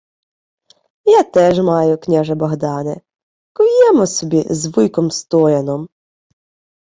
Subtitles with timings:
[1.19, 3.01] —Я теж маю, княже Богдане.
[3.53, 5.87] Куємо собі з вуйком Стояном.